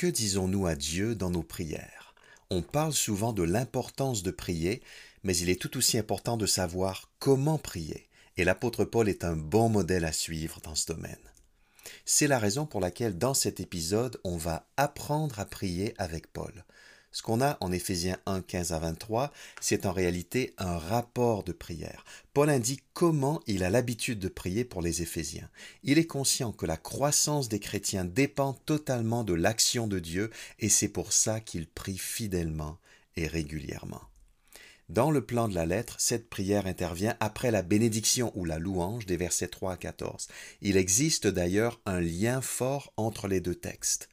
[0.00, 2.14] Que disons-nous à Dieu dans nos prières?
[2.48, 4.80] On parle souvent de l'importance de prier,
[5.24, 8.08] mais il est tout aussi important de savoir comment prier,
[8.38, 11.18] et l'apôtre Paul est un bon modèle à suivre dans ce domaine.
[12.06, 16.64] C'est la raison pour laquelle dans cet épisode, on va apprendre à prier avec Paul.
[17.12, 21.52] Ce qu'on a en Éphésiens 1, 15 à 23, c'est en réalité un rapport de
[21.52, 22.04] prière.
[22.34, 25.50] Paul indique comment il a l'habitude de prier pour les Éphésiens.
[25.82, 30.68] Il est conscient que la croissance des chrétiens dépend totalement de l'action de Dieu et
[30.68, 32.78] c'est pour ça qu'il prie fidèlement
[33.16, 34.02] et régulièrement.
[34.88, 39.06] Dans le plan de la lettre, cette prière intervient après la bénédiction ou la louange
[39.06, 40.26] des versets 3 à 14.
[40.62, 44.08] Il existe d'ailleurs un lien fort entre les deux textes.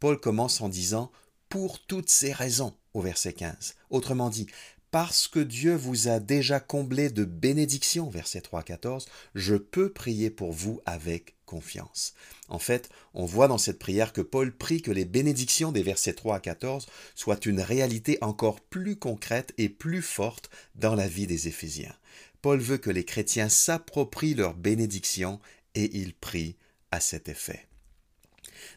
[0.00, 1.10] Paul commence en disant
[1.48, 3.74] pour toutes ces raisons au verset 15.
[3.90, 4.46] Autrement dit,
[4.90, 9.92] parce que Dieu vous a déjà comblé de bénédictions, verset 3 à 14, je peux
[9.92, 12.14] prier pour vous avec confiance.
[12.48, 16.14] En fait, on voit dans cette prière que Paul prie que les bénédictions des versets
[16.14, 21.26] 3 à 14 soient une réalité encore plus concrète et plus forte dans la vie
[21.26, 21.94] des Éphésiens.
[22.40, 25.40] Paul veut que les chrétiens s'approprient leurs bénédictions
[25.74, 26.56] et il prie
[26.90, 27.67] à cet effet.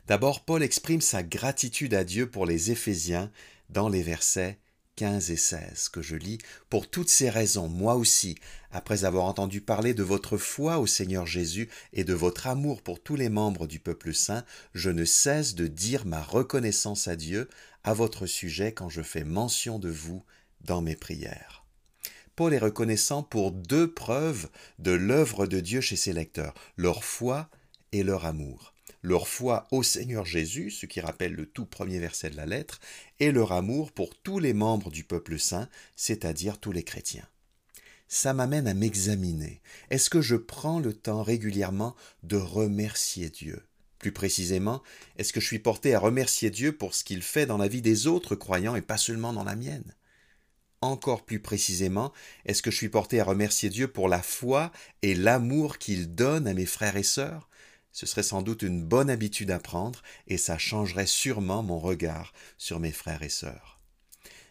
[0.07, 3.31] D'abord, Paul exprime sa gratitude à Dieu pour les Éphésiens
[3.69, 4.59] dans les versets
[4.97, 6.37] 15 et 16 que je lis.
[6.69, 8.37] Pour toutes ces raisons, moi aussi,
[8.71, 13.01] après avoir entendu parler de votre foi au Seigneur Jésus et de votre amour pour
[13.01, 17.49] tous les membres du peuple saint, je ne cesse de dire ma reconnaissance à Dieu
[17.83, 20.23] à votre sujet quand je fais mention de vous
[20.61, 21.65] dans mes prières.
[22.35, 27.49] Paul est reconnaissant pour deux preuves de l'œuvre de Dieu chez ses lecteurs, leur foi
[27.91, 32.29] et leur amour leur foi au Seigneur Jésus, ce qui rappelle le tout premier verset
[32.29, 32.79] de la lettre,
[33.19, 37.27] et leur amour pour tous les membres du peuple saint, c'est-à-dire tous les chrétiens.
[38.07, 39.61] Ça m'amène à m'examiner.
[39.89, 43.63] Est-ce que je prends le temps régulièrement de remercier Dieu?
[43.99, 44.81] Plus précisément,
[45.17, 47.81] est-ce que je suis porté à remercier Dieu pour ce qu'il fait dans la vie
[47.81, 49.95] des autres croyants et pas seulement dans la mienne?
[50.81, 52.11] Encore plus précisément,
[52.45, 54.71] est-ce que je suis porté à remercier Dieu pour la foi
[55.03, 57.47] et l'amour qu'il donne à mes frères et sœurs?
[57.91, 62.33] Ce serait sans doute une bonne habitude à prendre et ça changerait sûrement mon regard
[62.57, 63.79] sur mes frères et sœurs.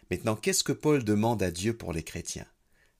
[0.09, 2.47] Maintenant, qu'est-ce que Paul demande à Dieu pour les chrétiens?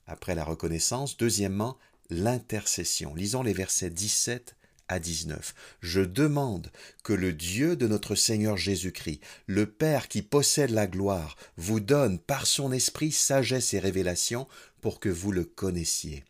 [0.06, 1.78] Après la reconnaissance, deuxièmement,
[2.10, 3.14] l'intercession.
[3.14, 4.56] Lisons les versets 17
[4.88, 5.54] à 19.
[5.80, 6.70] Je demande
[7.02, 12.18] que le Dieu de notre Seigneur Jésus-Christ, le Père qui possède la gloire, vous donne
[12.18, 14.48] par son esprit sagesse et révélation
[14.80, 16.24] pour que vous le connaissiez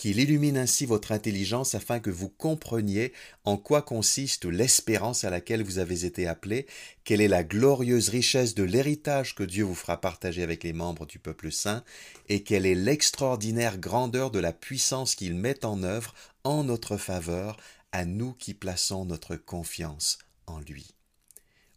[0.00, 3.12] qu'il illumine ainsi votre intelligence afin que vous compreniez
[3.44, 6.66] en quoi consiste l'espérance à laquelle vous avez été appelés,
[7.04, 11.04] quelle est la glorieuse richesse de l'héritage que Dieu vous fera partager avec les membres
[11.04, 11.84] du peuple saint,
[12.30, 17.58] et quelle est l'extraordinaire grandeur de la puissance qu'il met en œuvre en notre faveur
[17.92, 20.94] à nous qui plaçons notre confiance en lui.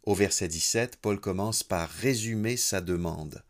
[0.02, 3.44] Au verset 17, Paul commence par résumer sa demande.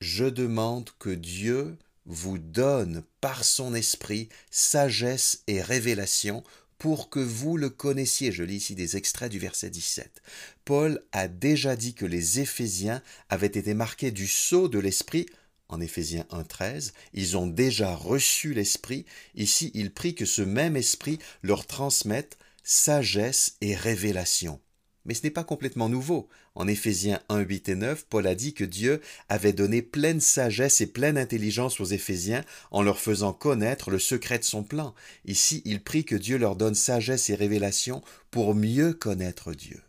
[0.00, 1.76] Je demande que Dieu
[2.10, 6.42] vous donne par son esprit sagesse et révélation
[6.78, 8.32] pour que vous le connaissiez.
[8.32, 10.22] Je lis ici des extraits du verset 17.
[10.64, 15.26] Paul a déjà dit que les Éphésiens avaient été marqués du sceau de l'esprit
[15.70, 19.06] en Éphésiens 1.13, ils ont déjà reçu l'Esprit.
[19.36, 24.60] Ici, il prie que ce même Esprit leur transmette sagesse et révélation.
[25.04, 26.28] Mais ce n'est pas complètement nouveau.
[26.54, 30.80] En Éphésiens 1, 8 et 9, Paul a dit que Dieu avait donné pleine sagesse
[30.80, 34.94] et pleine intelligence aux Éphésiens en leur faisant connaître le secret de son plan.
[35.24, 39.80] Ici, il prie que Dieu leur donne sagesse et révélation pour mieux connaître Dieu.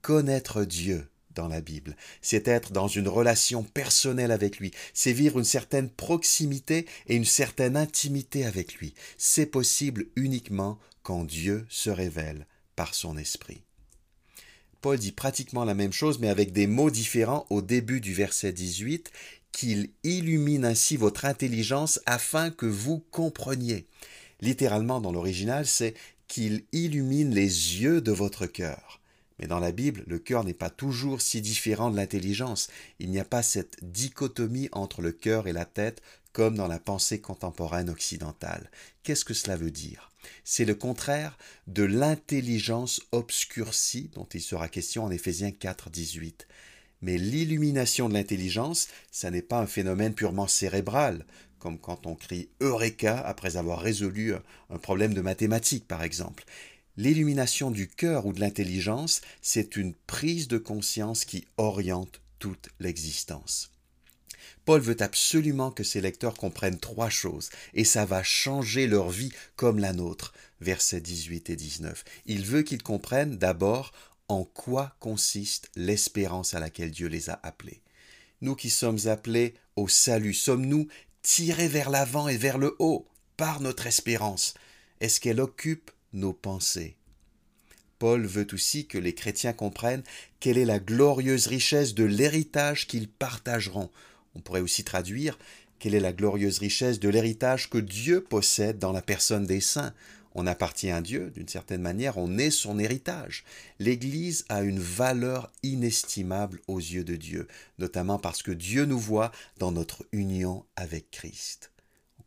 [0.00, 5.38] Connaître Dieu dans la Bible, c'est être dans une relation personnelle avec lui, c'est vivre
[5.38, 8.94] une certaine proximité et une certaine intimité avec lui.
[9.18, 13.65] C'est possible uniquement quand Dieu se révèle par son esprit.
[14.86, 18.52] Paul dit pratiquement la même chose, mais avec des mots différents au début du verset
[18.52, 19.10] 18,
[19.50, 23.88] qu'il illumine ainsi votre intelligence afin que vous compreniez.
[24.40, 25.94] Littéralement dans l'original, c'est
[26.28, 29.00] qu'il illumine les yeux de votre cœur.
[29.40, 32.68] Mais dans la Bible, le cœur n'est pas toujours si différent de l'intelligence.
[33.00, 36.00] Il n'y a pas cette dichotomie entre le cœur et la tête
[36.32, 38.70] comme dans la pensée contemporaine occidentale.
[39.02, 40.12] Qu'est-ce que cela veut dire?
[40.44, 41.36] C'est le contraire
[41.66, 46.46] de l'intelligence obscurcie dont il sera question en Éphésiens 4, 18.
[47.02, 51.26] Mais l'illumination de l'intelligence, ça n'est pas un phénomène purement cérébral,
[51.58, 54.34] comme quand on crie Eureka après avoir résolu
[54.70, 56.44] un problème de mathématiques, par exemple.
[56.96, 63.75] L'illumination du cœur ou de l'intelligence, c'est une prise de conscience qui oriente toute l'existence.
[64.64, 69.32] Paul veut absolument que ses lecteurs comprennent trois choses, et ça va changer leur vie
[69.56, 70.32] comme la nôtre.
[70.60, 72.04] Versets 18 et 19.
[72.26, 73.92] Il veut qu'ils comprennent d'abord
[74.28, 77.82] en quoi consiste l'espérance à laquelle Dieu les a appelés.
[78.40, 80.88] Nous qui sommes appelés au salut, sommes-nous
[81.22, 83.06] tirés vers l'avant et vers le haut
[83.36, 84.54] par notre espérance?
[85.00, 86.96] Est-ce qu'elle occupe nos pensées?
[87.98, 90.02] Paul veut aussi que les chrétiens comprennent
[90.40, 93.90] quelle est la glorieuse richesse de l'héritage qu'ils partageront.
[94.36, 95.38] On pourrait aussi traduire
[95.78, 99.92] quelle est la glorieuse richesse de l'héritage que Dieu possède dans la personne des saints?
[100.34, 103.44] On appartient à Dieu, d'une certaine manière, on est son héritage.
[103.78, 107.48] L'Église a une valeur inestimable aux yeux de Dieu,
[107.78, 111.70] notamment parce que Dieu nous voit dans notre union avec Christ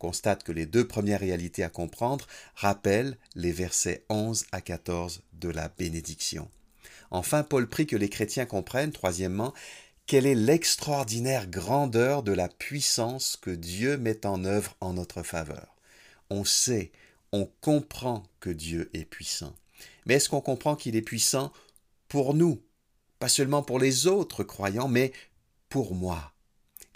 [0.00, 2.26] constate que les deux premières réalités à comprendre
[2.56, 6.48] rappellent les versets 11 à 14 de la bénédiction.
[7.12, 9.52] Enfin, Paul prie que les chrétiens comprennent, troisièmement,
[10.10, 15.76] quelle est l'extraordinaire grandeur de la puissance que Dieu met en œuvre en notre faveur?
[16.30, 16.90] On sait,
[17.30, 19.54] on comprend que Dieu est puissant.
[20.06, 21.52] Mais est-ce qu'on comprend qu'il est puissant
[22.08, 22.60] pour nous?
[23.20, 25.12] Pas seulement pour les autres croyants, mais
[25.68, 26.32] pour moi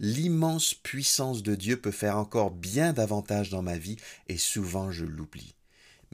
[0.00, 3.96] l'immense puissance de Dieu peut faire encore bien davantage dans ma vie
[4.26, 5.54] et souvent je l'oublie.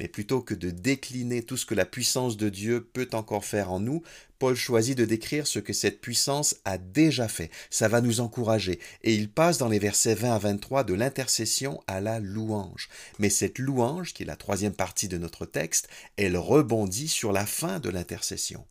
[0.01, 3.71] Mais plutôt que de décliner tout ce que la puissance de Dieu peut encore faire
[3.71, 4.03] en nous,
[4.39, 7.51] Paul choisit de décrire ce que cette puissance a déjà fait.
[7.69, 8.81] Ça va nous encourager.
[9.03, 12.89] Et il passe dans les versets 20 à 23 de l'intercession à la louange.
[13.19, 17.45] Mais cette louange, qui est la troisième partie de notre texte, elle rebondit sur la
[17.45, 18.65] fin de l'intercession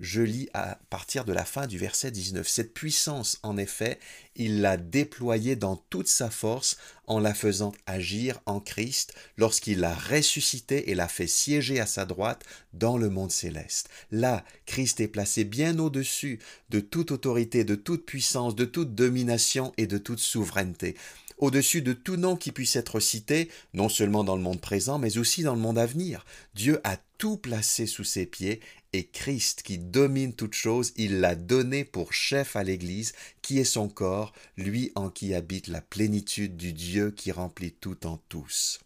[0.00, 2.46] je lis à partir de la fin du verset 19.
[2.46, 3.98] Cette puissance, en effet,
[4.36, 9.94] il l'a déployée dans toute sa force en la faisant agir en Christ lorsqu'il l'a
[9.94, 13.88] ressuscité et l'a fait siéger à sa droite dans le monde céleste.
[14.12, 16.38] Là, Christ est placé bien au-dessus
[16.70, 20.96] de toute autorité, de toute puissance, de toute domination et de toute souveraineté
[21.38, 25.18] au-dessus de tout nom qui puisse être cité, non seulement dans le monde présent, mais
[25.18, 26.24] aussi dans le monde à venir.
[26.54, 28.60] Dieu a tout placé sous ses pieds
[28.92, 33.12] et Christ qui domine toute chose, il l'a donné pour chef à l'Église,
[33.42, 38.06] qui est son corps, lui en qui habite la plénitude du Dieu qui remplit tout
[38.06, 38.80] en tous.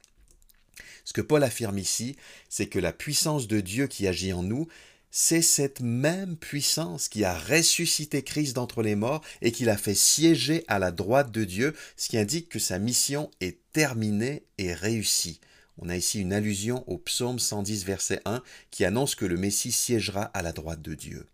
[1.05, 2.17] Ce que Paul affirme ici,
[2.49, 4.69] c'est que la puissance de Dieu qui agit en nous,
[5.15, 9.95] c'est cette même puissance qui a ressuscité Christ d'entre les morts et qui l'a fait
[9.95, 14.73] siéger à la droite de Dieu, ce qui indique que sa mission est terminée et
[14.73, 15.39] réussie.
[15.77, 19.71] On a ici une allusion au psaume 110 verset 1 qui annonce que le Messie
[19.71, 21.27] siégera à la droite de Dieu.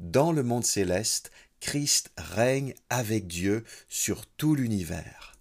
[0.00, 1.30] Dans le monde céleste,
[1.60, 5.36] Christ règne avec Dieu sur tout l'univers.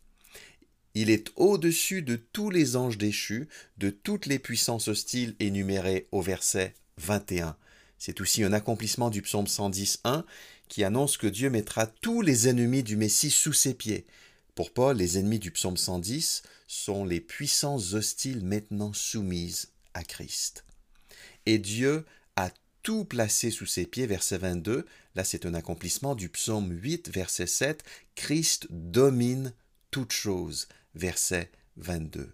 [0.94, 3.48] Il est au-dessus de tous les anges déchus,
[3.78, 7.56] de toutes les puissances hostiles énumérées au verset 21.
[8.00, 10.24] C'est aussi un accomplissement du psaume 110.1
[10.70, 14.08] qui annonce que Dieu mettra tous les ennemis du Messie sous ses pieds.
[14.56, 20.66] Pour Paul, les ennemis du psaume 110 sont les puissances hostiles maintenant soumises à Christ.
[21.46, 22.06] Et Dieu
[22.36, 22.52] a
[22.84, 24.86] tout placé sous ses pieds, verset 22.
[25.16, 27.84] Là, c'est un accomplissement du psaume 8, verset 7.
[28.16, 29.54] Christ domine
[29.92, 32.32] toutes choses, verset 22.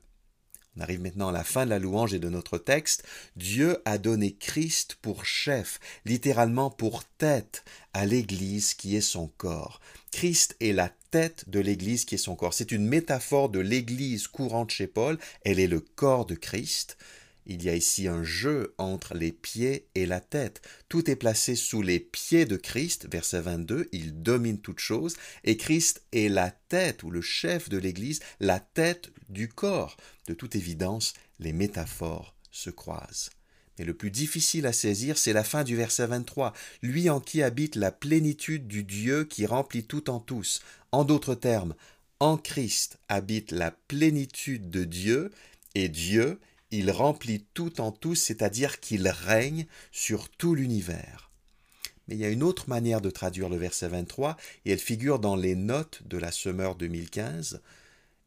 [0.78, 3.04] On arrive maintenant à la fin de la louange et de notre texte.
[3.36, 7.64] Dieu a donné Christ pour chef, littéralement pour tête,
[7.94, 9.80] à l'Église qui est son corps.
[10.12, 12.54] Christ est la tête de l'Église qui est son corps.
[12.54, 15.18] C'est une métaphore de l'Église courante chez Paul.
[15.44, 16.98] Elle est le corps de Christ.
[17.46, 20.62] Il y a ici un jeu entre les pieds et la tête.
[20.90, 25.58] Tout est placé sous les pieds de Christ, verset 22, il domine toute chose, et
[25.58, 29.98] Christ est la tête ou le chef de l'Église, la tête du corps.
[30.28, 33.30] De toute évidence, les métaphores se croisent.
[33.78, 36.54] Mais le plus difficile à saisir, c'est la fin du verset 23.
[36.82, 40.62] Lui en qui habite la plénitude du Dieu qui remplit tout en tous.
[40.92, 41.76] En d'autres termes,
[42.20, 45.32] en Christ habite la plénitude de Dieu,
[45.76, 46.40] et Dieu
[46.78, 51.32] il remplit tout en tous, c'est-à-dire qu'il règne sur tout l'univers.
[52.08, 55.20] Mais il y a une autre manière de traduire le verset 23, et elle figure
[55.20, 57.62] dans les notes de la Semeur 2015.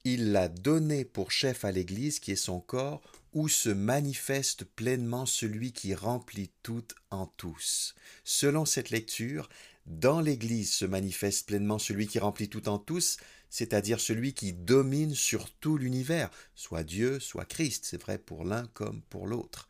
[0.04, 3.02] Il l'a donné pour chef à l'Église qui est son corps,
[3.34, 7.94] où se manifeste pleinement celui qui remplit tout en tous.
[8.24, 9.48] Selon cette lecture,
[9.88, 13.16] dans l'Église se manifeste pleinement celui qui remplit tout en tous,
[13.48, 18.66] c'est-à-dire celui qui domine sur tout l'univers, soit Dieu, soit Christ, c'est vrai pour l'un
[18.74, 19.68] comme pour l'autre.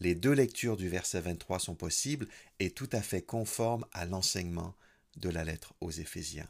[0.00, 2.28] Les deux lectures du verset 23 sont possibles
[2.60, 4.74] et tout à fait conformes à l'enseignement
[5.16, 6.48] de la lettre aux Éphésiens.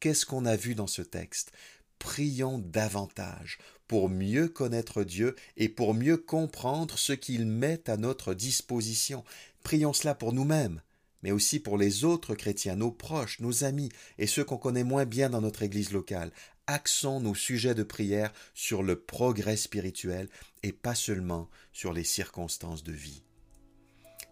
[0.00, 1.52] Qu'est-ce qu'on a vu dans ce texte?
[1.98, 8.34] Prions davantage pour mieux connaître Dieu et pour mieux comprendre ce qu'il met à notre
[8.34, 9.24] disposition.
[9.62, 10.82] Prions cela pour nous-mêmes,
[11.26, 15.06] mais aussi pour les autres chrétiens, nos proches, nos amis et ceux qu'on connaît moins
[15.06, 16.30] bien dans notre Église locale.
[16.68, 20.28] Axons nos sujets de prière sur le progrès spirituel
[20.62, 23.24] et pas seulement sur les circonstances de vie.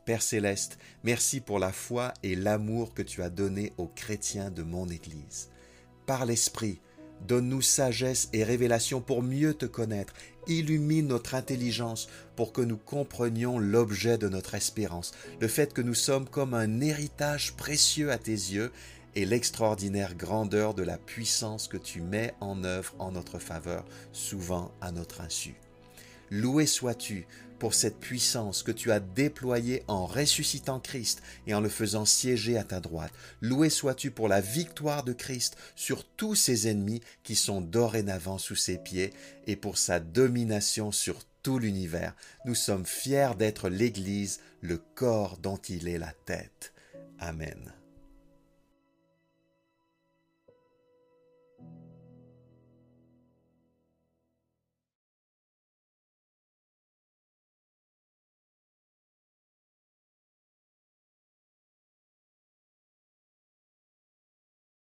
[0.06, 4.62] Père céleste, merci pour la foi et l'amour que tu as donné aux chrétiens de
[4.62, 5.50] mon Église.
[6.06, 6.78] Par l'Esprit,
[7.26, 10.12] donne-nous sagesse et révélation pour mieux te connaître.
[10.46, 15.94] Illumine notre intelligence pour que nous comprenions l'objet de notre espérance, le fait que nous
[15.94, 18.70] sommes comme un héritage précieux à tes yeux
[19.14, 24.72] et l'extraordinaire grandeur de la puissance que tu mets en œuvre en notre faveur, souvent
[24.80, 25.54] à notre insu.
[26.30, 27.26] Loué sois-tu
[27.58, 32.58] pour cette puissance que tu as déployée en ressuscitant Christ et en le faisant siéger
[32.58, 33.12] à ta droite.
[33.40, 38.56] Loué sois-tu pour la victoire de Christ sur tous ses ennemis qui sont dorénavant sous
[38.56, 39.12] ses pieds
[39.46, 42.14] et pour sa domination sur tout l'univers.
[42.44, 46.72] Nous sommes fiers d'être l'Église, le corps dont il est la tête.
[47.18, 47.72] Amen.